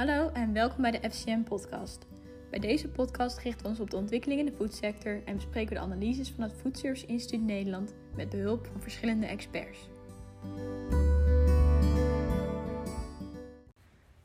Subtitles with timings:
[0.00, 2.06] Hallo en welkom bij de FCM podcast.
[2.50, 5.74] Bij deze podcast richten we ons op de ontwikkeling in de foodsector en bespreken we
[5.74, 9.78] de analyses van het Food Service Instituut Nederland met behulp van verschillende experts.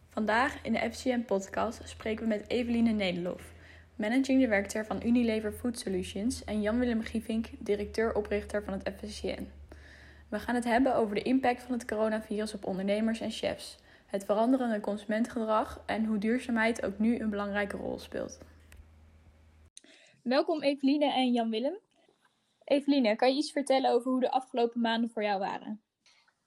[0.10, 3.54] Vandaag in de FCM podcast spreken we met Eveline Nederlof,
[3.96, 9.48] Managing Director van Unilever Food Solutions en Jan-Willem Gievink, directeur-oprichter van het FCN.
[10.30, 13.78] We gaan het hebben over de impact van het coronavirus op ondernemers en chefs
[14.16, 18.40] het veranderende consumentengedrag en hoe duurzaamheid ook nu een belangrijke rol speelt.
[20.24, 21.80] Welkom Eveline en Jan-Willem.
[22.64, 25.84] Eveline, kan je iets vertellen over hoe de afgelopen maanden voor jou waren?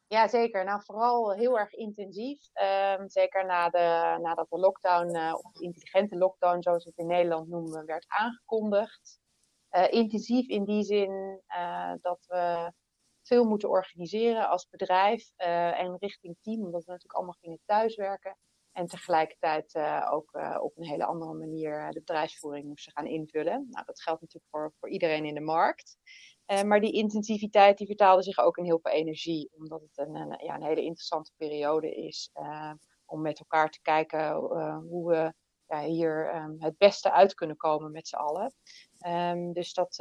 [0.06, 0.64] Ja, zeker.
[0.64, 2.48] Nou, vooral heel erg intensief.
[2.52, 6.98] Ehm, zeker na de, nadat de lockdown, uh, of de intelligente lockdown, zoals we het
[6.98, 9.20] in Nederland noemen, werd aangekondigd.
[9.70, 12.72] Uh, intensief in die zin uh, dat we
[13.28, 18.38] veel moeten organiseren als bedrijf uh, en richting team, omdat we natuurlijk allemaal gingen thuiswerken.
[18.72, 23.66] En tegelijkertijd uh, ook uh, op een hele andere manier de bedrijfsvoering moesten gaan invullen.
[23.70, 25.96] Nou, dat geldt natuurlijk voor, voor iedereen in de markt.
[26.64, 30.44] maar die intensiviteit die vertaalde zich ook in heel veel energie, omdat het een, een
[30.44, 32.30] ja, een hele interessante periode is
[33.04, 34.32] om met elkaar te kijken
[34.88, 35.34] hoe we
[35.66, 38.54] ja, hier um, het beste uit kunnen komen met z'n allen.
[39.06, 39.96] Um, dus dat,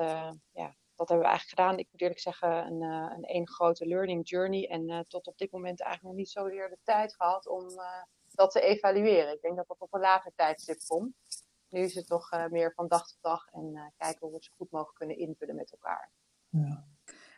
[0.52, 1.78] ja, dat hebben we eigenlijk gedaan.
[1.78, 4.68] Ik moet eerlijk zeggen, een, uh, een één grote learning journey.
[4.68, 8.04] En uh, tot op dit moment eigenlijk nog niet zozeer de tijd gehad om uh,
[8.28, 9.34] dat te evalueren.
[9.34, 11.16] Ik denk dat dat op een later tijdstip komt.
[11.70, 14.52] Nu is het nog meer van dag tot dag en kijken hoe we het zo
[14.58, 16.12] goed mogelijk kunnen invullen met elkaar.
[16.50, 16.88] Ja.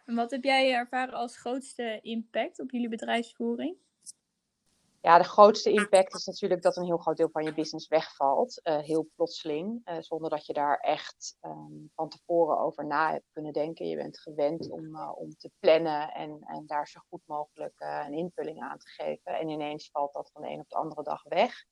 [0.05, 3.77] En wat heb jij ervaren als grootste impact op jullie bedrijfsvoering?
[5.01, 8.61] Ja, de grootste impact is natuurlijk dat een heel groot deel van je business wegvalt.
[8.63, 9.81] Uh, heel plotseling.
[9.89, 13.87] Uh, zonder dat je daar echt um, van tevoren over na hebt kunnen denken.
[13.87, 18.13] Je bent gewend om, uh, om te plannen en, en daar zo goed mogelijk een
[18.13, 19.39] invulling aan te geven.
[19.39, 21.65] En ineens valt dat van de een op de andere dag weg.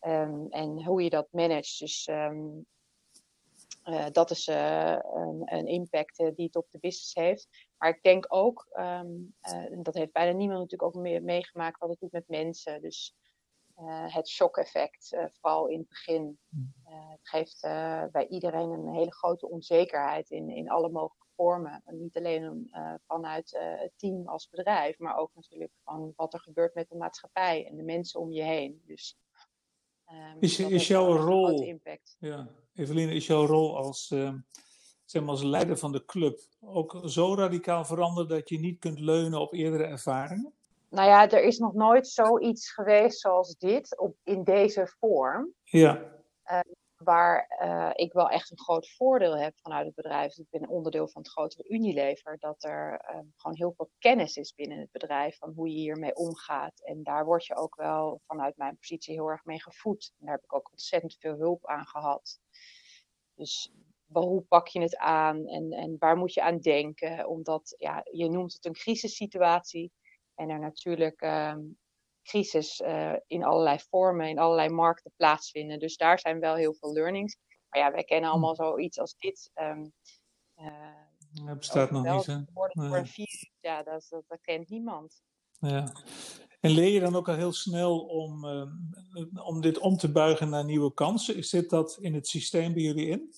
[0.00, 1.78] Um, en hoe je dat managt.
[1.78, 2.66] Dus um,
[4.12, 7.48] dat is een, een, impact die het op de business heeft.
[7.84, 11.88] Maar ik denk ook, um, uh, dat heeft bijna niemand natuurlijk ook meer meegemaakt, wat
[11.88, 12.80] het doet met mensen.
[12.80, 13.16] Dus
[13.78, 16.38] uh, het shock-effect, uh, vooral in het begin.
[16.48, 16.72] Mm.
[16.84, 17.60] het geeft
[18.12, 21.82] bij iedereen een hele grote onzekerheid in, in alle mogelijke vormen.
[21.84, 22.70] En niet alleen
[23.06, 27.66] vanuit het team als bedrijf, maar ook natuurlijk van wat er gebeurt met de maatschappij
[27.66, 28.82] en de mensen om je heen.
[28.86, 29.18] Dus
[30.10, 31.78] um, is, is jouw rol,
[32.18, 34.38] ja, Eveline, is jouw rol als ehm,
[35.14, 39.00] zeg maar, als leider van de club ook zo radicaal veranderd dat je niet kunt
[39.00, 40.52] leunen op eerdere ervaringen?
[40.88, 45.52] Nou ja, er is nog nooit zoiets geweest zoals dit op, in deze vorm.
[45.62, 46.12] Ja.
[46.46, 46.60] Uh,
[46.96, 50.38] waar uh, ik wel echt een groot voordeel heb vanuit het bedrijf.
[50.38, 52.36] Ik ben onderdeel van het grotere Unilever.
[52.38, 56.14] Dat er uh, gewoon heel veel kennis is binnen het bedrijf van hoe je hiermee
[56.14, 56.80] omgaat.
[56.84, 60.12] En daar word je ook wel vanuit mijn positie heel erg mee gevoed.
[60.18, 62.40] En daar heb ik ook ontzettend veel hulp aan gehad.
[63.34, 63.72] Dus
[64.12, 67.28] hoe pak je het aan en, en waar moet je aan denken?
[67.28, 69.92] Omdat ja, je noemt het een crisissituatie
[70.34, 71.78] en er natuurlijk um,
[72.22, 75.78] crisis uh, in allerlei vormen, in allerlei markten plaatsvinden.
[75.78, 77.36] Dus daar zijn wel heel veel learnings.
[77.68, 78.62] Maar ja, wij kennen allemaal hm.
[78.62, 79.50] zoiets als dit.
[79.54, 79.92] Um,
[80.56, 82.36] uh, dat bestaat nog niet, hè?
[82.72, 83.04] Nee.
[83.04, 85.22] Virus, ja, dat, dat, dat, kent niemand.
[85.58, 85.92] Ja.
[86.60, 90.48] En leer je dan ook al heel snel om, uh, om dit om te buigen
[90.48, 91.44] naar nieuwe kansen?
[91.44, 93.34] Zit dat in het systeem bij jullie in?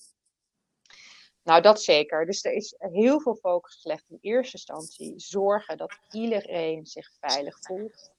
[1.47, 2.25] Nou, dat zeker.
[2.25, 5.19] Dus er is heel veel focus gelegd in eerste instantie.
[5.19, 8.11] Zorgen dat iedereen zich veilig voelt.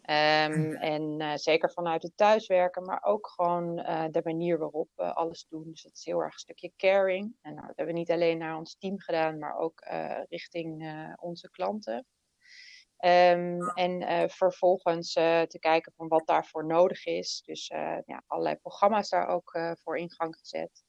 [0.00, 5.14] Um, en uh, zeker vanuit het thuiswerken, maar ook gewoon uh, de manier waarop we
[5.14, 5.70] alles doen.
[5.70, 7.36] Dus dat is heel erg een stukje caring.
[7.42, 10.92] En nou, dat hebben we niet alleen naar ons team gedaan, maar ook uh, richting
[11.20, 12.06] onze klanten.
[13.04, 17.42] Um, en vervolgens te kijken van wat daarvoor nodig is.
[17.44, 17.66] Dus
[18.06, 20.84] ja, allerlei programma's daar ook voor in gang gezet.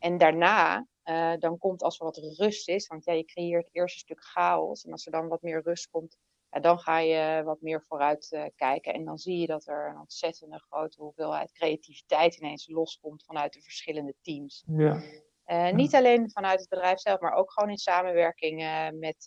[0.00, 3.94] En daarna, uh, dan komt als er wat rust is, want ja, je creëert eerst
[3.94, 4.84] een stuk chaos.
[4.84, 6.16] En als er dan wat meer rust komt,
[6.50, 8.94] ja, dan ga je wat meer vooruit uh, kijken.
[8.94, 13.62] En dan zie je dat er een ontzettende grote hoeveelheid creativiteit ineens loskomt vanuit de
[13.62, 14.64] verschillende teams.
[14.66, 15.02] Ja.
[15.46, 18.58] Uh, niet alleen vanuit het bedrijf zelf, maar ook gewoon in samenwerking
[18.98, 19.24] met,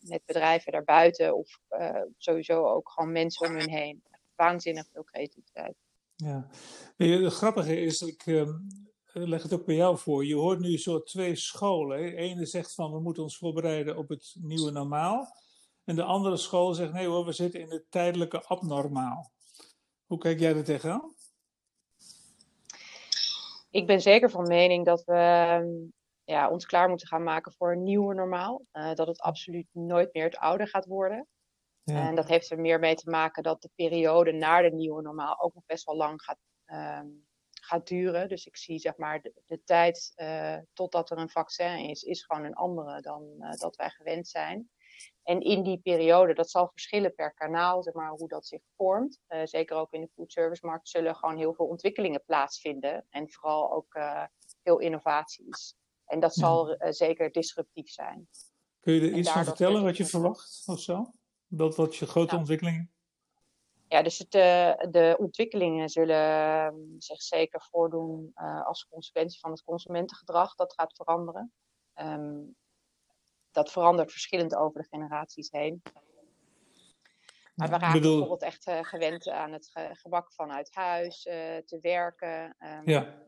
[0.00, 1.36] met bedrijven daarbuiten.
[1.36, 1.58] Of
[2.16, 4.02] sowieso ook gewoon mensen om hun heen.
[4.34, 5.74] Waanzinnig veel creativiteit.
[6.20, 6.46] Ja,
[6.96, 8.54] het grappige is, ik, ehm, eh,
[9.12, 10.24] leg het ook bij jou voor.
[10.24, 11.98] Je hoort nu zo twee scholen.
[11.98, 15.36] De ene zegt van we moeten ons voorbereiden op het nieuwe normaal.
[15.84, 19.30] En de andere school zegt nee hoor, we zitten in het tijdelijke abnormaal.
[20.06, 21.14] Hoe kijk jij er tegenaan?
[23.70, 25.68] Ik ben zeker van mening dat we ehm,
[26.24, 28.62] ja, ons klaar moeten gaan maken voor een nieuwe normaal.
[28.72, 31.28] Uh, dat het absoluut nooit meer het oude gaat worden.
[31.84, 35.40] En dat heeft er meer mee te maken dat de periode naar de nieuwe normaal
[35.40, 37.06] ook nog best wel lang gaat, ehm,
[37.60, 38.28] gaat duren.
[38.28, 42.24] Dus ik zie zeg maar de, de tijd uh, totdat er een vaccin is, is
[42.24, 44.70] gewoon een andere dan uh, dat wij gewend zijn.
[45.22, 49.20] En in die periode, dat zal verschillen per kanaal, zeg maar, hoe dat zich vormt.
[49.28, 53.06] Uh, zeker ook in de foodservice-markt zullen gewoon heel veel ontwikkelingen plaatsvinden.
[53.10, 53.98] En vooral ook
[54.62, 55.74] veel innovaties.
[56.04, 58.28] En dat zal zeker disruptief zijn.
[58.80, 61.12] Kun je er iets van vertellen wat je verwacht of zo?
[61.46, 62.90] Dat wat je grote ontwikkelingen?
[63.92, 69.50] Ja, dus het, uh, de ontwikkelingen zullen ehm, zich zeker voordoen uh, als consequentie van
[69.50, 70.54] het consumentengedrag.
[70.54, 71.52] Dat gaat veranderen.
[71.94, 72.56] Um,
[73.50, 75.82] dat verandert verschillend over de generaties heen.
[77.54, 78.18] Maar we raken bedoel...
[78.18, 82.56] bijvoorbeeld echt uh, gewend aan het ge gebak vanuit huis, te werken.
[82.58, 83.22] Um, ja.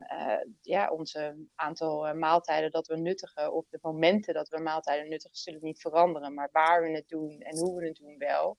[0.61, 5.63] ja, onze aantal maaltijden dat we nuttigen, of de momenten dat we maaltijden nuttigen, zullen
[5.63, 6.33] niet veranderen.
[6.33, 8.57] Maar waar we het doen en hoe we het doen wel.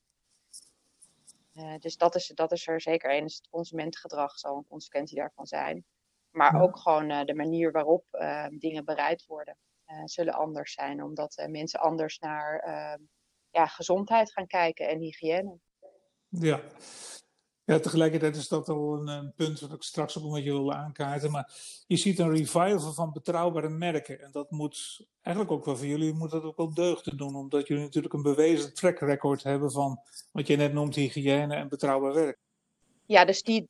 [1.54, 3.22] Uh, dus dat is, dat is er zeker één.
[3.22, 5.84] Dus het consumentengedrag zal een consequentie daarvan zijn.
[6.30, 9.56] Maar ook gewoon uh, de manier waarop uh, dingen bereid worden,
[10.04, 11.02] zullen anders zijn.
[11.02, 12.64] Omdat mensen anders naar
[13.50, 15.58] ja, gezondheid gaan kijken en hygiëne.
[16.28, 16.60] Ja.
[17.66, 20.72] Ja, tegelijkertijd is dat al een, een, punt wat ik straks ook met je wil
[20.72, 21.30] aankaarten.
[21.30, 21.52] Maar
[21.86, 24.20] je ziet een revival van betrouwbare merken.
[24.20, 27.34] En dat moet eigenlijk ook wel voor jullie moet dat ook wel deugd doen.
[27.34, 30.00] Omdat jullie natuurlijk een bewezen track record hebben van
[30.32, 32.38] wat je net noemt hygiëne en betrouwbaar werk.
[33.06, 33.66] Ja, dus die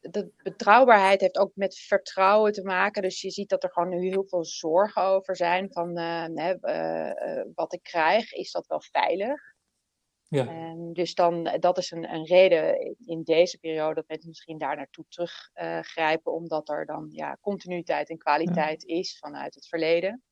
[0.00, 3.02] de betrouwbaarheid heeft ook met vertrouwen te maken.
[3.02, 5.72] Dus je ziet dat er gewoon nu heel veel zorgen over zijn.
[5.72, 9.55] Van uh, uh, wat ik krijg, is dat wel veilig?
[10.28, 10.70] Ja.
[10.70, 14.58] Um, dus dan, eh, dat is een, een reden in deze periode dat mensen misschien
[14.58, 18.96] daar naartoe teruggrijpen, uh, omdat er dan ja, continuïteit en kwaliteit ja.
[18.96, 20.22] is vanuit het verleden.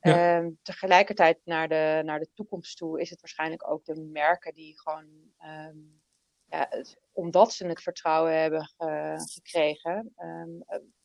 [0.00, 0.38] Ja.
[0.38, 4.80] Um, tegelijkertijd naar de, naar de toekomst toe is het waarschijnlijk ook de merken die
[4.80, 5.06] gewoon,
[5.68, 6.00] um,
[6.44, 10.14] ja, het, omdat ze het vertrouwen hebben ge, gekregen,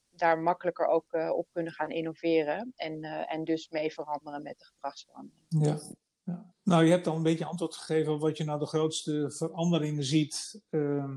[0.09, 4.65] daar makkelijker ook uh, op kunnen gaan innoveren en, en dus mee veranderen met de
[4.65, 5.45] gedragsverandering.
[5.47, 5.79] Ja.
[6.23, 6.53] Ja.
[6.63, 10.03] Nou, je hebt al een beetje antwoord gegeven op wat je nou de grootste veranderingen
[10.03, 11.15] ziet uh,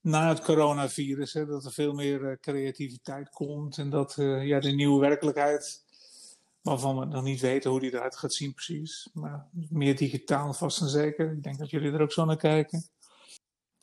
[0.00, 1.32] na het coronavirus.
[1.32, 5.84] Hè, dat er veel meer uh, creativiteit komt en dat uh, ja, de nieuwe werkelijkheid,
[6.62, 10.80] waarvan we nog niet weten hoe die eruit gaat zien precies, maar meer digitaal vast
[10.80, 11.32] en zeker.
[11.32, 12.88] Ik denk dat jullie er ook zo naar kijken.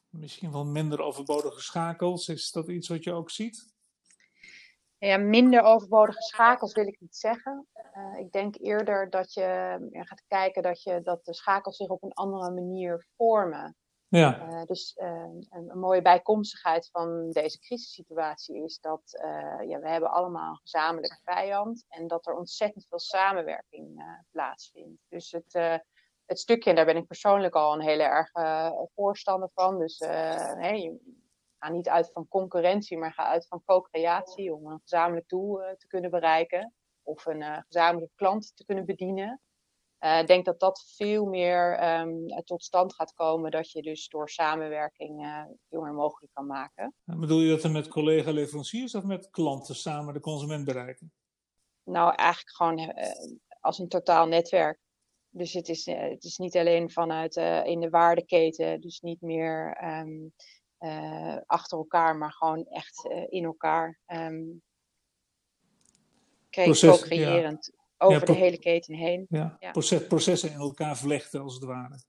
[0.09, 2.27] Misschien wel minder overbodige schakels.
[2.27, 3.72] Is dat iets wat je ook ziet?
[5.07, 7.67] Ja, minder overbodige schakels wil ik niet zeggen.
[7.97, 9.41] Uh, ik denk eerder dat je
[9.91, 13.75] ja, gaat kijken dat, je, dat de schakels zich op een andere manier vormen.
[14.07, 14.47] Ja.
[14.47, 19.01] Uh, dus uh, een, een, mooie bijkomstigheid van deze crisissituatie is dat
[19.67, 25.01] ja, we hebben allemaal een gezamenlijke vijand en dat er ontzettend veel samenwerking plaatsvindt.
[25.09, 25.81] Dus het,
[26.25, 28.31] het stukje, en daar ben ik persoonlijk al een hele erg
[28.95, 29.79] voorstander van.
[29.79, 30.99] Dus hey,
[31.63, 35.69] ga niet uit van concurrentie, maar ga uit van co-creatie om een gezamenlijk doel uh,
[35.71, 36.73] te kunnen bereiken
[37.03, 39.41] of een uh, gezamenlijke klant te kunnen bedienen.
[39.99, 44.07] Uh, ik denk dat dat veel meer um, tot stand gaat komen, dat je dus
[44.07, 46.93] door samenwerking veel meer mogelijk kan maken.
[47.05, 51.13] En bedoel je dat er met collega-leveranciers of met klanten samen de consument bereiken?
[51.83, 52.93] Nou, eigenlijk gewoon
[53.59, 54.79] als een totaal netwerk.
[55.29, 60.33] Dus het is, het is niet alleen vanuit in de waardeketen, dus niet meer um,
[60.83, 63.99] uh, achter elkaar, maar gewoon echt uh, in elkaar.
[64.07, 64.61] Um,
[66.49, 68.05] co-creërend ja.
[68.05, 69.25] over ja, de hele keten heen.
[69.29, 69.57] Ja.
[69.71, 72.03] Proces, processen in elkaar vlechten als het ware.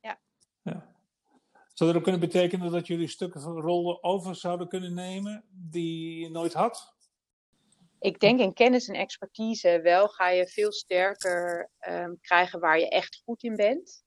[0.00, 0.20] Ja.
[0.62, 0.94] ja.
[1.72, 6.20] Zou dat ook kunnen betekenen dat jullie stukken van rollen over zouden kunnen nemen die
[6.20, 6.94] je nooit had?
[7.98, 12.88] Ik denk in kennis en expertise wel ga je veel sterker um, krijgen waar je
[12.88, 14.04] echt goed in bent.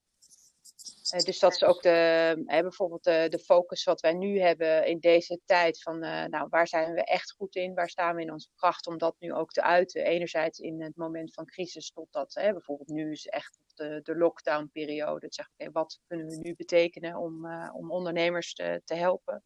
[1.13, 4.99] Uh, dus dat is ook de, bijvoorbeeld de, de, focus wat wij nu hebben in
[4.99, 7.73] deze tijd van, uh, nou, waar zijn we echt goed in?
[7.73, 10.03] Waar staan we in onze kracht om dat nu ook te uiten?
[10.03, 15.25] Enerzijds in het moment van crisis totdat, bijvoorbeeld nu is echt de, de lockdown-periode.
[15.29, 19.43] Zeg, okay, wat kunnen we nu betekenen om, om ondernemers te, te helpen?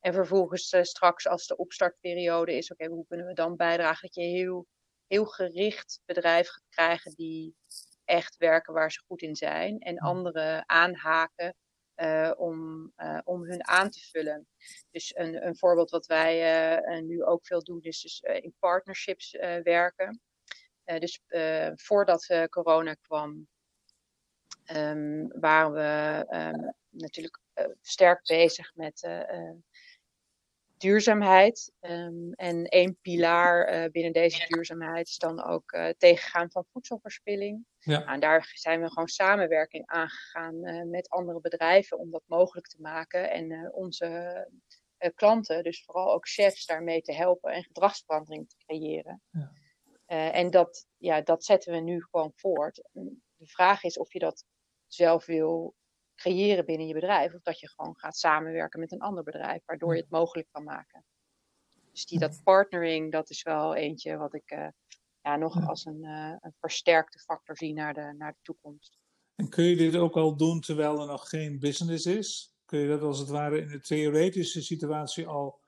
[0.00, 4.22] En vervolgens straks als de opstartperiode is, oké, hoe kunnen we dan bijdragen dat je
[4.22, 4.66] heel,
[5.06, 7.54] heel gericht bedrijf gaat krijgen die
[8.10, 11.54] echt werken waar ze goed in zijn en anderen aanhaken
[11.96, 14.46] uh, om, uh, om hun aan te vullen.
[14.90, 16.34] Dus een, een voorbeeld wat wij
[16.82, 19.30] uh, nu ook veel doen is dus in partnerships
[19.62, 20.20] werken.
[20.84, 21.22] dus
[21.74, 23.48] voordat corona kwam,
[24.72, 27.38] um, waren we um, natuurlijk
[27.80, 29.08] sterk bezig met
[30.80, 31.72] duurzaamheid.
[31.80, 37.64] Ehm, en één pilaar uh, binnen deze duurzaamheid is dan ook uh, tegengaan van voedselverspilling.
[37.78, 37.98] Ja.
[37.98, 42.66] Nou, en daar zijn we gewoon samenwerking aangegaan uh, met andere bedrijven om dat mogelijk
[42.66, 43.30] te maken.
[43.30, 44.48] En onze
[45.14, 49.22] klanten, dus vooral ook chefs, daarmee te helpen en gedragsverandering te creëren.
[49.30, 49.52] Ja.
[50.32, 52.88] en dat, ja, dat zetten we nu gewoon voort.
[53.36, 54.44] De vraag is of je dat
[54.86, 55.74] zelf wil
[56.20, 57.34] creëren binnen je bedrijf.
[57.34, 60.64] Of dat je gewoon gaat samenwerken met een ander bedrijf, waardoor je het mogelijk kan
[60.64, 61.04] maken.
[61.92, 64.68] Dus die, dat partnering, dat is wel eentje wat ik uh,
[65.22, 68.98] ja, nog als een, uh, een versterkte factor zie naar de, naar de toekomst.
[69.34, 72.54] En kun je dit ook al doen terwijl er nog geen business is?
[72.64, 75.60] Kun je dat als het ware in de theoretische situatie al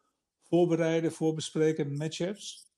[0.42, 2.71] voorbereiden, voorbespreken met chefs?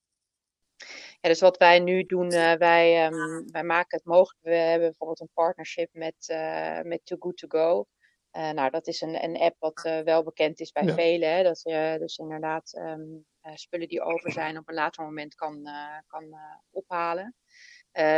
[1.20, 4.44] Ja, dus wat wij nu doen, uh, wij, um, wij maken het mogelijk.
[4.44, 7.86] We hebben bijvoorbeeld een partnership met, uh, met Too Good To Go.
[8.32, 10.94] Uh, nou, dat is een, een app wat wel bekend is bij ja.
[10.94, 11.34] velen.
[11.34, 15.68] Hè, dat je dus inderdaad um, spullen die over zijn op een later moment kan,
[16.06, 16.36] kan
[16.70, 17.34] ophalen.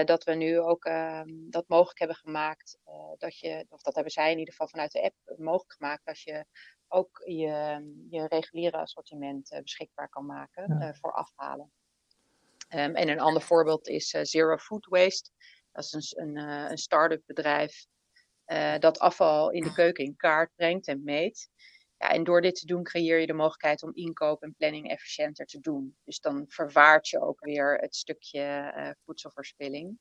[0.04, 2.78] dat we nu ook um, dat mogelijk hebben gemaakt.
[3.18, 6.04] dat je, of dat hebben zij in ieder geval vanuit de app mogelijk gemaakt.
[6.04, 6.44] Dat je
[6.88, 10.94] ook je, je reguliere assortiment beschikbaar kan maken ja.
[10.94, 11.72] voor afhalen.
[12.74, 15.30] Um, en een ander voorbeeld is uh, Zero Food Waste.
[15.72, 17.86] Dat is een, een, uh, een start-up bedrijf
[18.46, 21.48] uh, dat afval in de keuken in kaart brengt en meet.
[21.96, 25.46] Ja, en door dit te doen creëer je de mogelijkheid om inkoop en planning efficiënter
[25.46, 25.96] te doen.
[26.04, 29.98] Dus dan verwaart je ook weer het stukje voedselverspilling.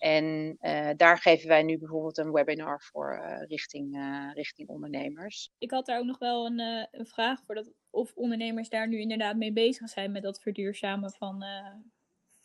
[0.00, 0.56] En
[0.96, 3.96] daar geven wij nu bijvoorbeeld een webinar voor richting,
[4.34, 5.50] richting ondernemers.
[5.58, 6.58] Ik had daar ook nog wel een,
[6.90, 11.10] een vraag voor dat of ondernemers daar nu inderdaad mee bezig zijn met dat verduurzamen
[11.10, 11.44] van,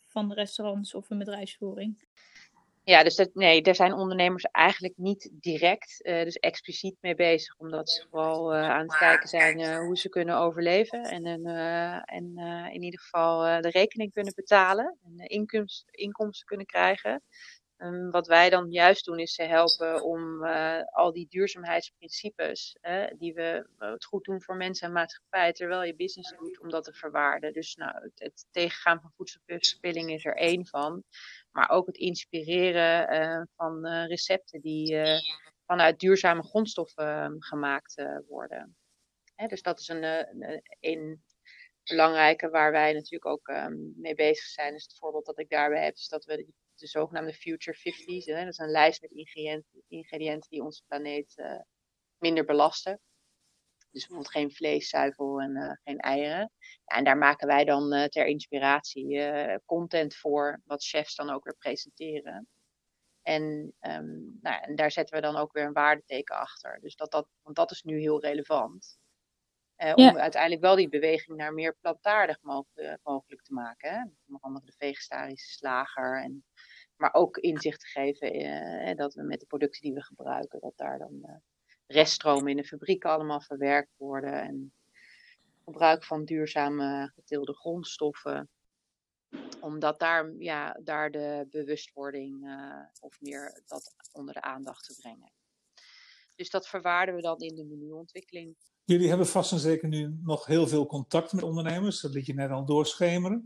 [0.04, 2.04] van restaurants of een bedrijfsvoering.
[2.88, 7.56] Ja, dus dat, nee, daar zijn ondernemers eigenlijk niet direct, uh, dus expliciet mee bezig,
[7.56, 11.24] omdat ze vooral uh, aan het kijken zijn hoe ze kunnen overleven en,
[12.04, 12.36] en
[12.72, 15.28] in ieder geval de rekening kunnen betalen en
[15.92, 17.22] inkomsten, kunnen krijgen.
[17.78, 20.44] Um, wat wij dan juist doen is ze helpen om
[20.92, 22.76] al die duurzaamheidsprincipes,
[23.18, 26.84] die we het goed doen voor mensen en maatschappij, terwijl je business doet, om dat
[26.84, 27.52] te verwaarden.
[27.52, 31.02] Dus nou, het, het tegengaan van voedselverspilling is er één van.
[31.56, 34.96] Maar ook het inspireren uh, van recepten die
[35.66, 38.76] vanuit duurzame grondstoffen ehm, gemaakt worden.
[39.34, 41.22] Hè, dus dat is een, een, een
[41.84, 44.72] belangrijke waar wij natuurlijk ook um, mee bezig zijn.
[44.72, 48.24] Dus het voorbeeld dat ik daarbij heb, is dat we de zogenaamde Future 50s.
[48.24, 48.44] Hè?
[48.44, 51.60] Dat is een lijst met ingrediënten, ingrediënten die onze planeet uh,
[52.18, 53.00] minder belasten.
[53.96, 56.50] Dus bijvoorbeeld geen vlees, zuivel en uh, geen eieren.
[56.84, 59.20] Ja, en daar maken wij dan uh, ter inspiratie
[59.64, 62.48] content voor, wat chefs dan ook weer presenteren.
[63.22, 63.42] En,
[63.80, 66.80] um, nou, en daar zetten we dan ook weer een waardeteken achter.
[66.80, 68.98] Dus dat, dat, want dat is nu heel relevant.
[69.76, 69.94] Ja.
[69.94, 73.90] Om uiteindelijk wel die beweging naar meer plantaardig mogelijk, mogelijk te maken.
[73.90, 74.02] Hè?
[74.26, 76.44] Onder andere de vegetarische slager en
[76.96, 80.98] maar ook inzicht te geven dat we met de producten die we gebruiken, dat daar
[80.98, 81.42] dan
[81.86, 84.42] reststromen in de fabrieken allemaal verwerkt worden.
[84.42, 84.72] En
[85.64, 88.48] gebruik van duurzame geteelde grondstoffen.
[89.60, 95.32] Omdat daar, ja, daar de bewustwording uh, of meer dat onder de aandacht te brengen.
[96.36, 98.56] Dus dat verwaarden we dan in de menuontwikkeling.
[98.84, 102.34] Jullie hebben vast en zeker nu nog heel veel contact met ondernemers, dat liet je
[102.34, 103.44] net al doorschemeren.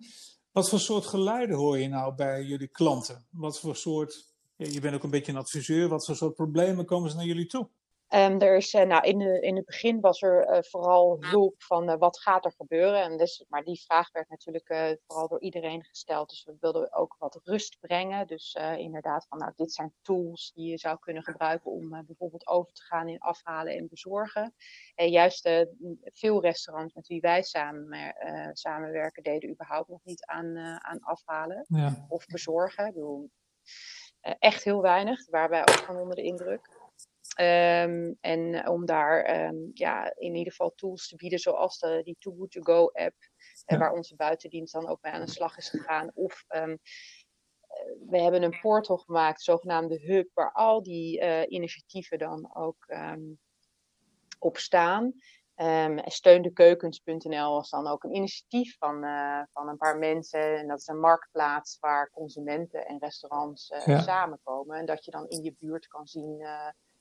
[0.50, 3.26] Wat voor soort geluiden hoor je nou bij jullie klanten?
[3.30, 7.10] Wat voor soort, je bent ook een beetje een adviseur, wat voor soort problemen komen
[7.10, 7.68] ze naar jullie toe?
[8.14, 11.62] Um, er is, uh, nou, in, de, in het begin was er uh, vooral hulp
[11.62, 13.02] van uh, wat gaat er gebeuren.
[13.02, 16.28] En dus, maar die vraag werd natuurlijk vooral door iedereen gesteld.
[16.28, 18.26] Dus we wilden ook wat rust brengen.
[18.26, 22.72] Dus inderdaad van nou, dit zijn tools die je zou kunnen gebruiken om bijvoorbeeld over
[22.72, 24.54] te gaan in afhalen en bezorgen.
[24.94, 25.50] En juist
[26.02, 28.14] veel restaurants met wie wij samen,
[28.52, 32.06] samenwerken deden überhaupt nog niet aan, aan afhalen ja.
[32.08, 32.86] of bezorgen.
[32.86, 33.30] Ik bedoel,
[34.20, 35.24] echt heel weinig.
[35.24, 36.79] Daar waren wij ook van onder de indruk.
[37.40, 42.16] Um, en om daar um, ja, in ieder geval tools te bieden, zoals de, die
[42.18, 43.14] Too Good To Go app,
[43.66, 43.78] ja.
[43.78, 46.10] waar onze buitendienst dan ook mee aan de slag is gegaan.
[46.14, 46.78] Of um,
[48.08, 52.86] we hebben een portal gemaakt, zogenaamde hub, waar al die uh, initiatieven dan ook
[54.38, 55.12] op staan.
[55.56, 60.58] Um, steundekeukens.nl was dan ook een initiatief van, uh, van een paar mensen.
[60.58, 64.00] En dat is een marktplaats waar consumenten en restaurants uh, ja.
[64.00, 64.78] samenkomen.
[64.78, 66.46] En dat je dan in je buurt kan zien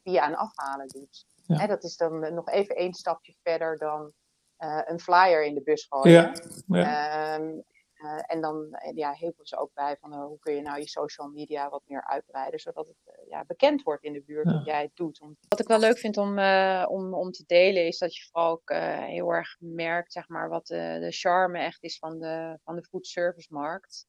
[0.04, 1.26] die je aan afhalen doet.
[1.46, 1.58] Ja.
[1.58, 4.14] Hè, dat is dan nog even één stapje verder dan
[4.60, 6.12] uh, een flyer in de bus gooien.
[6.12, 6.34] Ja.
[6.68, 7.36] ja.
[7.36, 7.64] Um,
[8.00, 10.88] Uh, en dan uh, ja, hielpen ze ook bij van hoe kun je nou je
[10.88, 14.52] social media wat meer uitbreiden, zodat het ja, bekend wordt in de buurt ja.
[14.52, 15.22] dat jij het doet.
[15.48, 16.40] Wat ik wel leuk vind om,
[16.86, 18.70] om, om te delen, is dat je vooral ook
[19.06, 22.84] heel erg merkt zeg maar, wat de, de charme echt is van de, van de
[22.84, 24.08] food service markt.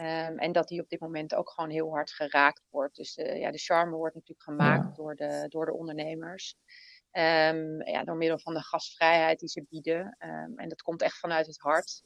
[0.00, 2.96] Um, en dat die op dit moment ook gewoon heel hard geraakt wordt.
[2.96, 4.92] Dus de, ja, de charme wordt natuurlijk gemaakt ja.
[4.94, 6.56] door, de, door de ondernemers.
[7.12, 10.16] Um, ja, door middel van de gastvrijheid die ze bieden.
[10.18, 12.02] Um, en dat komt echt vanuit het hart.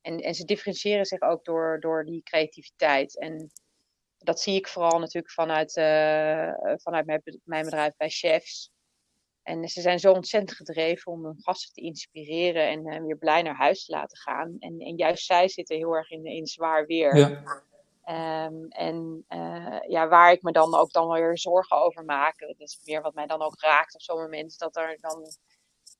[0.00, 3.18] En, en ze differentiëren zich ook door, door die creativiteit.
[3.18, 3.50] En
[4.18, 8.70] dat zie ik vooral natuurlijk vanuit, uh, vanuit mijn, mijn bedrijf bij Chefs.
[9.42, 13.42] En ze zijn zo ontzettend gedreven om hun gasten te inspireren en uh, weer blij
[13.42, 14.56] naar huis te laten gaan.
[14.58, 17.16] En, en juist zij zitten heel erg in, in zwaar weer.
[17.16, 17.62] Ja.
[18.46, 22.60] Um, en uh, ja, waar ik me dan ook dan weer zorgen over maak, dat
[22.60, 25.26] is meer wat mij dan ook raakt op zo'n moment, dat er dan,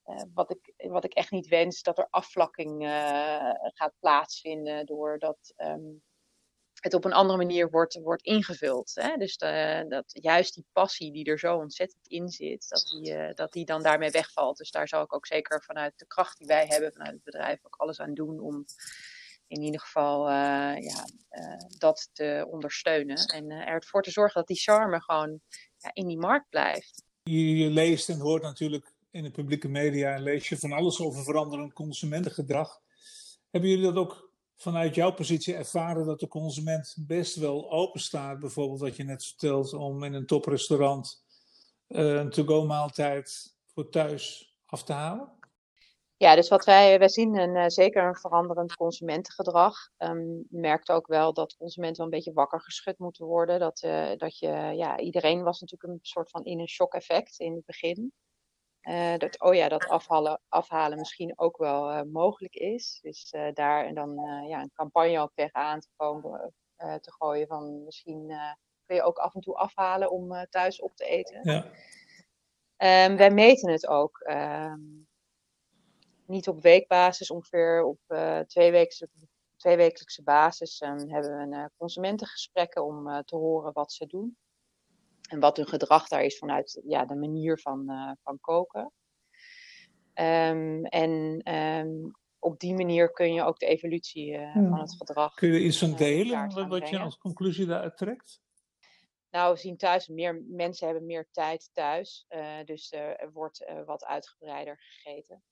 [0.06, 2.82] uh, wat, ik, wat ik echt niet wens, dat er afvlakking
[3.74, 6.02] gaat plaatsvinden doordat um,
[6.82, 8.90] het op een andere manier wordt, wordt ingevuld.
[8.94, 9.16] Hè?
[9.16, 13.52] Dus dat juist die passie die er zo ontzettend in zit, dat die, uh, dat
[13.52, 14.56] die dan daarmee wegvalt.
[14.56, 17.58] Dus daar zal ik ook zeker vanuit de kracht die wij hebben, vanuit het bedrijf,
[17.62, 18.64] ook alles aan doen om
[19.46, 20.34] in ieder geval uh,
[20.78, 23.16] ja, uh, dat te ondersteunen.
[23.16, 25.40] En ervoor te zorgen dat die charme gewoon
[25.92, 27.04] in die markt blijft.
[27.22, 31.00] Je, je leest en hoort natuurlijk in de publieke media en lees je van alles
[31.00, 32.80] over veranderend consumentengedrag.
[33.50, 34.31] Hebben jullie dat ook
[34.62, 39.24] vanuit jouw positie ervaren dat de consument best wel open staat, bijvoorbeeld wat je net
[39.24, 41.24] vertelt, om in een toprestaurant
[41.88, 45.40] uh, een to-go maaltijd voor thuis af te halen?
[46.16, 49.74] Ja, dus wat wij, wij zien een, uh, zeker een veranderend consumentengedrag.
[49.98, 53.60] Um, merkt ook wel dat consumenten wel een beetje wakker geschud moeten worden.
[53.60, 57.38] Dat, uh, dat je, ja, iedereen was natuurlijk een soort van in een shock effect
[57.38, 58.12] in het begin.
[58.82, 62.98] Uh, dat, oh ja, dat afhalen, afhalen misschien ook wel uh, mogelijk is.
[63.02, 64.14] Dus uh, daar en dan
[64.48, 68.32] ja, een campagne ook tegenaan te, komen, te gooien van misschien
[68.84, 71.40] kun je ook af en toe afhalen om thuis op te eten.
[71.42, 71.64] Ja.
[73.06, 74.20] Um, wij meten het ook.
[74.30, 75.08] Um,
[76.26, 77.98] niet op weekbasis, ongeveer op
[78.46, 79.08] tweewekelijkse,
[79.56, 84.36] tweewekelijkse basis um, hebben we consumentengesprekken om te horen wat ze doen.
[85.32, 88.92] En wat hun gedrag daar is vanuit ja, de manier van, uh, van koken.
[90.14, 94.68] Um, en um, op die manier kun je ook de evolutie uh, hmm.
[94.68, 95.34] van het gedrag.
[95.34, 96.90] Kun je iets van delen, wat brengen?
[96.90, 98.40] je als conclusie daaruit trekt?
[99.30, 102.26] Nou, we zien thuis meer mensen hebben meer tijd thuis.
[102.28, 105.42] Uh, dus er wordt wat uitgebreider gegeten.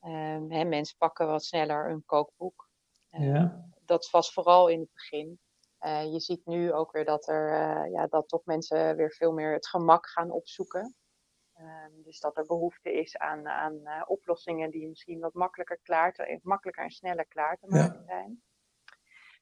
[0.00, 2.70] Um, hè, mensen pakken wat sneller een kookboek.
[3.10, 3.68] Ja.
[3.84, 5.40] Dat was vooral in het begin.
[5.80, 9.32] Uh, je ziet nu ook weer dat er uh, ja, dat toch mensen weer veel
[9.32, 10.94] meer het gemak gaan opzoeken.
[11.60, 16.12] Uh, dus dat er behoefte is aan, aan uh, oplossingen die misschien wat makkelijker, klaar
[16.12, 18.42] te, makkelijker en sneller klaar te maken zijn.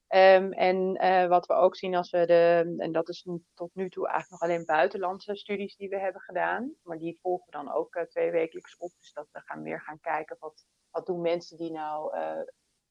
[0.08, 4.08] Um, en wat we ook zien als we de, en dat is tot nu toe
[4.08, 8.06] eigenlijk nog alleen buitenlandse studies die we hebben gedaan, maar die volgen we dan ook
[8.08, 8.90] twee wekelijks op.
[8.98, 12.16] Dus dat we gaan meer gaan kijken wat, wat doen mensen die nou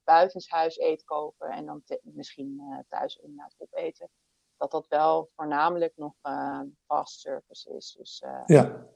[0.06, 4.10] buitenshuis eet kopen en dan misschien uh, thuis inderdaad opeten.
[4.58, 7.96] Dat dat wel voornamelijk nog uh, fast service is.
[7.98, 8.88] Dus, uh, ja.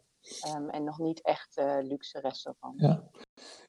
[0.55, 2.83] Um, en nog niet echt luxe restaurants.
[2.83, 3.09] Ja.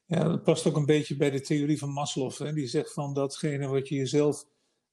[0.05, 2.31] ja, dat past ook een beetje bij de theorie van Maslow.
[2.31, 2.53] Hè?
[2.53, 4.45] Die zegt van datgene wat je jezelf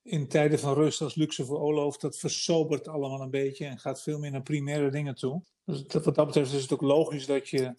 [0.02, 4.18] in tijden van rust als luxe veroorlooft, dat versobert allemaal een beetje en gaat veel
[4.18, 5.42] meer naar primaire dingen toe.
[5.64, 7.74] Dus dat, wat dat betreft is het ook logisch dat je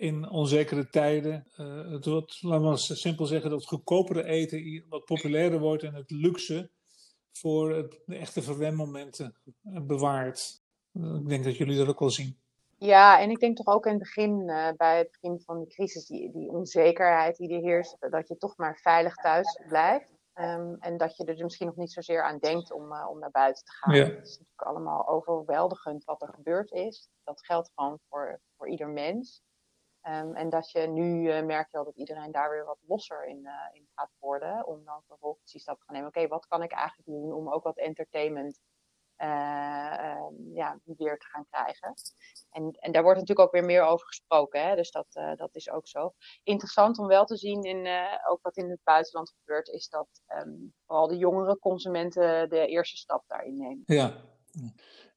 [0.00, 1.46] in onzekere tijden.
[1.56, 6.10] Uh, het wordt, laten we simpel zeggen, dat goedkopere eten wat populairder wordt en het
[6.10, 6.70] luxe
[7.32, 10.60] voor het, de echte verwendmomenten uh, bewaart.
[10.92, 12.38] Uh, ik denk dat jullie dat ook wel zien.
[12.78, 16.06] Ja, en ik denk toch ook in het begin, bij het begin van de crisis,
[16.06, 20.18] die, die onzekerheid die er heerst, dat je toch maar veilig thuis blijft.
[20.34, 23.64] Um, en dat je er misschien nog niet zozeer aan denkt om, om naar buiten
[23.64, 23.94] te gaan.
[23.94, 24.04] Ja.
[24.04, 27.08] Het is natuurlijk allemaal overweldigend wat er gebeurd is.
[27.24, 29.42] Dat geldt gewoon voor, voor ieder mens.
[30.08, 33.38] Um, en dat je nu uh, merkt wel dat iedereen daar weer wat losser in,
[33.44, 34.66] uh, in gaat worden.
[34.66, 36.08] Om dan vervolgens die stap te gaan nemen.
[36.08, 38.60] Oké, wat kan ik eigenlijk doen om ook wat entertainment
[39.18, 41.94] uh, ja, weer te gaan krijgen.
[42.50, 44.68] En, en daar wordt natuurlijk ook weer meer over gesproken.
[44.68, 44.76] Hè?
[44.76, 46.14] Dus dat, dat is ook zo.
[46.42, 47.88] Interessant om wel te zien, in,
[48.28, 52.96] ook wat in het buitenland gebeurt, is dat um, vooral de jongere consumenten de eerste
[52.96, 53.82] stap daarin nemen.
[53.86, 54.12] Ja.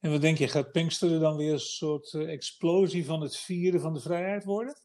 [0.04, 3.80] En wat denk je, gaat Pinksteren dan weer een soort uh, explosie van het vieren
[3.80, 4.76] van de vrijheid worden?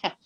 [0.00, 0.16] Ja.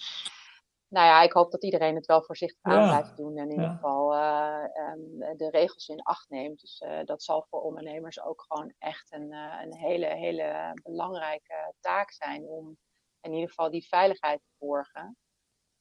[0.88, 2.88] Nou ja, ik hoop dat iedereen het wel voorzichtig aan ja.
[2.88, 3.62] blijft doen en in ja.
[3.62, 6.60] ieder geval uh, um, de regels in acht neemt.
[6.60, 12.10] Dus uh, dat zal voor ondernemers ook gewoon echt een, een hele, hele belangrijke taak
[12.10, 12.76] zijn om
[13.20, 15.16] in ieder geval die veiligheid te borgen.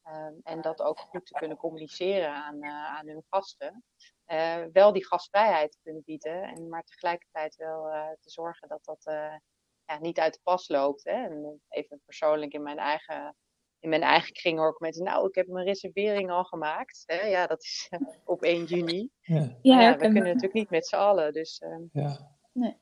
[0.03, 3.83] Ehm, en dat ook goed te kunnen communiceren aan, aan hun gasten.
[4.71, 7.83] Wel die gastvrijheid te kunnen bieden, en, maar tegelijkertijd wel
[8.19, 9.03] te zorgen dat dat
[9.85, 11.03] ja, niet uit de pas loopt.
[11.03, 11.23] Hè?
[11.23, 13.35] En even persoonlijk in mijn eigen
[13.79, 17.03] in mijn eigen kring hoor ik mensen, nou, ik heb mijn reservering al gemaakt.
[17.05, 17.21] Hè?
[17.21, 17.89] Ja, dat is
[18.25, 19.09] op 1 juni.
[19.21, 21.33] Ja, ja we kunnen natuurlijk niet met z'n allen.
[21.33, 22.03] Dus, uh...
[22.03, 22.35] ja.
[22.53, 22.77] nee.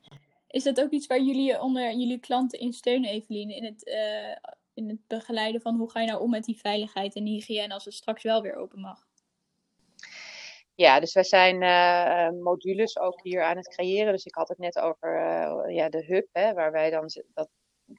[0.46, 3.54] Is dat ook iets waar jullie onder jullie klanten in steunen, Eveline?
[3.54, 7.14] In het, uh, in het begeleiden van hoe ga je nou om met die veiligheid
[7.14, 9.07] en hygiëne als het straks wel weer open mag?
[10.80, 14.12] Ja, dus wij zijn uh, modules ook hier aan het creëren.
[14.12, 17.48] Dus ik had het net over uh, ja, de hub, hè, waar wij dan dat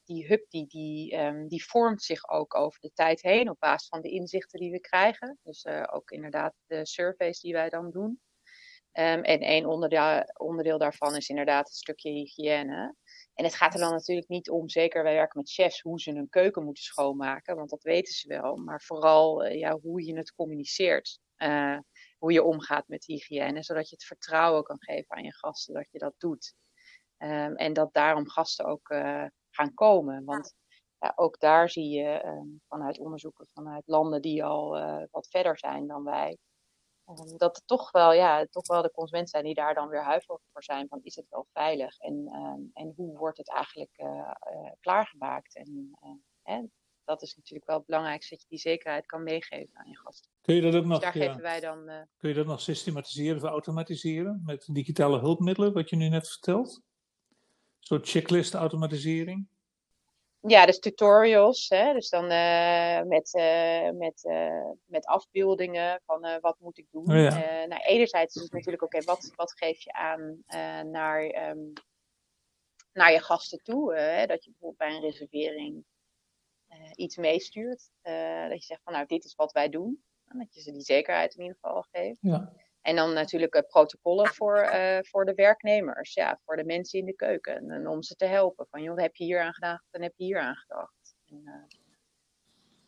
[0.04, 3.88] die hub die, die, um, die vormt zich ook over de tijd heen op basis
[3.88, 5.40] van de inzichten die we krijgen.
[5.44, 8.22] Dus ook inderdaad de surveys die wij dan doen.
[8.94, 12.96] Um, en één onderdeel, onderdeel daarvan is inderdaad het stukje hygiëne.
[13.34, 16.12] En het gaat er dan natuurlijk niet om, zeker wij werken met chefs, hoe ze
[16.12, 18.56] hun keuken moeten schoonmaken, want dat weten ze wel.
[18.56, 21.20] Maar vooral ja, hoe je het communiceert.
[21.38, 21.78] Uh,
[22.20, 25.92] hoe je omgaat met hygiëne, zodat je het vertrouwen kan geven aan je gasten dat
[25.92, 26.56] je dat doet.
[27.18, 30.26] Um, en dat daarom gasten ook uh, gaan komen.
[30.26, 30.54] Want
[30.98, 35.58] ja, ook daar zie je um, vanuit onderzoeken vanuit landen die al uh, wat verder
[35.58, 36.38] zijn dan wij,
[37.06, 40.04] um, dat het toch wel, ja, toch wel de consumenten zijn die daar dan weer
[40.04, 42.30] huiverig voor zijn van is het wel veilig en,
[42.74, 45.56] en hoe wordt het eigenlijk uh, uh, klaargemaakt.
[45.56, 45.98] En
[46.42, 46.64] hè,
[47.04, 50.29] dat is natuurlijk wel het belangrijkste, dat je die zekerheid kan meegeven aan je gasten.
[50.50, 52.62] Kun je dat ook dus nog, daar ja, geven wij dan, kun je dat nog
[52.62, 56.82] systematiseren of automatiseren met digitale hulpmiddelen, wat je nu net vertelt?
[57.80, 59.48] soort checklist automatisering?
[60.40, 61.70] Ja, dus tutorials.
[61.70, 61.94] Hè?
[61.94, 67.12] Dus dan uh, met, uh, met, uh, met afbeeldingen van wat moet ik doen.
[67.12, 67.66] Oh, ja.
[67.66, 70.44] nou, enerzijds is het natuurlijk oké, okay, wat, wat geef je aan
[70.92, 71.74] naar, um,
[72.94, 73.96] naar je gasten toe.
[73.96, 74.26] Hè?
[74.26, 75.84] Dat je bijvoorbeeld bij een reservering
[76.96, 77.90] iets meestuurt.
[78.50, 80.04] dat je zegt van nou, dit is wat wij doen.
[80.38, 82.18] Dat je ze die zekerheid in ieder geval geeft.
[82.22, 82.54] Ja.
[82.82, 87.06] En dan natuurlijk uh, protocollen voor, uh, voor de werknemers, ja, voor de mensen in
[87.06, 87.70] de keuken.
[87.70, 88.68] En om ze te helpen.
[88.70, 91.16] Van joh, heb je hier aan gedacht en heb je hier aan gedacht.
[91.26, 91.54] En, uh,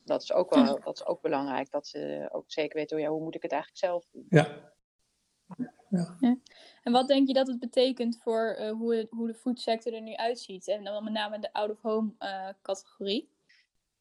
[0.06, 3.10] dat, is ook wel, dat is ook belangrijk, dat ze ook zeker weten, oh ja,
[3.10, 4.26] hoe moet ik het eigenlijk zelf doen.
[4.30, 4.72] Ja.
[5.58, 6.18] Ja.
[6.20, 6.38] ja.
[6.84, 10.16] En wat denk je dat het betekent voor hoe, het, hoe de foodsector er nu
[10.16, 10.68] uitziet?
[10.68, 12.14] En dan met name de out-of-home
[12.62, 13.31] categorie?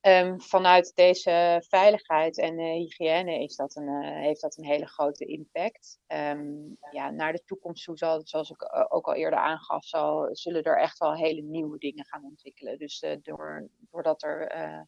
[0.03, 4.87] Um, vanuit deze veiligheid en uh, hygiëne is dat een, uh, heeft dat een hele
[4.87, 5.99] grote impact.
[6.07, 10.29] Um, ja, naar de toekomst toe zal, zoals ik uh, ook al eerder aangaf, zal,
[10.33, 12.79] zullen er echt wel hele nieuwe dingen gaan ontwikkelen.
[12.79, 14.87] Dus door, doordat er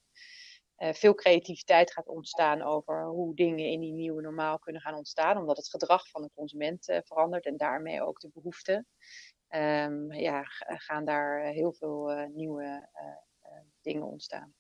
[0.76, 5.56] veel creativiteit gaat ontstaan over hoe dingen in die nieuwe normaal kunnen gaan ontstaan, omdat
[5.56, 8.86] het gedrag van de consument verandert en daarmee ook de behoeften,
[9.48, 12.88] um, ja, gaan daar heel veel nieuwe
[13.80, 14.54] dingen ontstaan.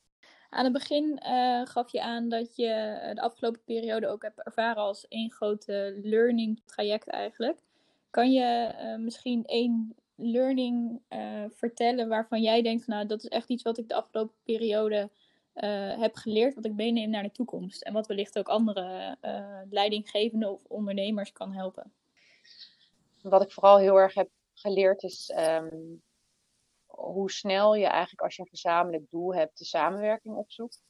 [0.54, 4.42] Aan het begin uh, gaf je aan dat je eh, de afgelopen periode ook hebt
[4.42, 7.58] ervaren als één grote learning traject eigenlijk.
[8.10, 11.00] Kan je uh, misschien één learning
[11.50, 15.10] vertellen waarvan jij denkt, nou dat is echt iets wat ik de afgelopen periode
[15.98, 17.82] heb geleerd, wat ik meeneem naar de toekomst.
[17.82, 19.16] En wat wellicht ook andere
[19.70, 21.92] leidinggevenden of ondernemers kan helpen.
[23.22, 26.02] Wat ik vooral heel erg heb geleerd is um,
[26.94, 30.82] hoe snel je eigenlijk als je een gezamenlijk doel hebt de samenwerking opzoekt.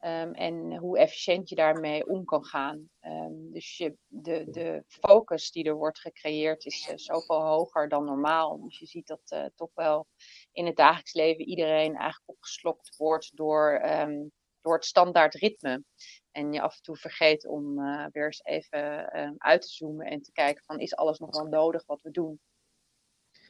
[0.00, 2.88] Um, en hoe efficiënt je daarmee om kan gaan.
[3.00, 8.04] Um, dus je, de, de focus die er wordt gecreëerd is uh, zoveel hoger dan
[8.04, 8.60] normaal.
[8.62, 10.06] Dus je ziet dat uh, toch wel
[10.52, 15.84] in het dagelijks leven iedereen eigenlijk opgeslokt wordt door, um, door het standaard ritme.
[16.30, 20.22] En je af en toe vergeet om uh, weer eens even uit te zoomen en
[20.22, 22.40] te kijken van is alles nog wel nodig wat we doen.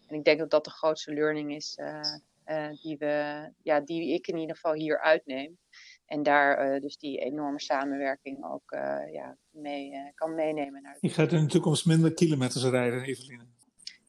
[0.09, 4.27] En ik denk dat dat de grootste learning is uh, die, we, ja, die ik
[4.27, 5.59] in ieder geval hier uitneem.
[6.07, 8.71] En daar uh, dus die enorme samenwerking ook
[9.12, 10.83] ja, mee, kan meenemen.
[10.83, 13.47] Naar Je gaat in de toekomst minder kilometers rijden, Eveline.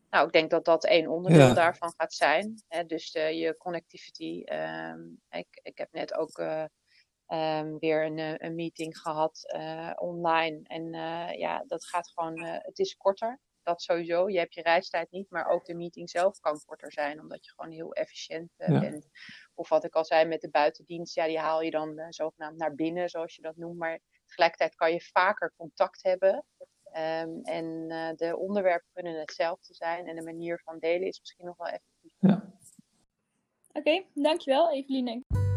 [0.09, 1.53] Nou, ik denk dat dat één onderdeel ja.
[1.53, 2.63] daarvan gaat zijn.
[2.67, 2.85] Hè?
[2.85, 4.43] Dus je connectivity.
[4.45, 6.37] Um, ik, ik heb net ook
[7.27, 9.53] um, weer een, een meeting gehad
[9.95, 10.59] online.
[10.63, 10.91] En
[11.37, 14.29] ja, dat gaat gewoon, het is korter dat sowieso.
[14.29, 17.51] Je hebt je reistijd niet, maar ook de meeting zelf kan korter zijn, omdat je
[17.55, 19.07] gewoon heel efficiënt uh, bent.
[19.53, 22.57] Of wat ik al zei met de buitendienst, ja, die haal je dan uh, zogenaamd
[22.57, 23.77] naar binnen, zoals je dat noemt.
[23.77, 26.45] Maar tegelijkertijd kan je vaker contact hebben.
[26.93, 31.45] Um, en uh, de onderwerpen kunnen hetzelfde zijn en de manier van delen is misschien
[31.45, 32.13] nog wel effectief.
[32.19, 32.53] Ja.
[33.67, 35.48] Oké, okay, dankjewel Eveline.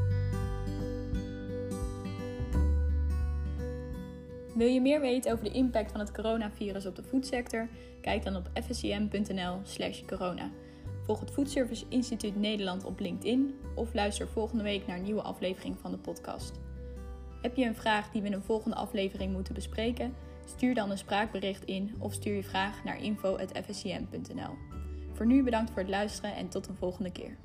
[4.55, 7.69] Wil je meer weten over de impact van het coronavirus op de voedsector?
[8.01, 10.51] Kijk dan op fscm.nl/slash corona.
[11.05, 15.79] Volg het Foodservice Instituut Nederland op LinkedIn of luister volgende week naar een nieuwe aflevering
[15.79, 16.61] van de podcast.
[17.43, 20.15] Heb je een vraag die we in een volgende aflevering moeten bespreken?
[20.45, 24.55] Stuur dan een spraakbericht in of stuur je vraag naar info.fscm.nl.
[25.13, 27.37] Voor nu bedankt voor het luisteren en tot een volgende keer.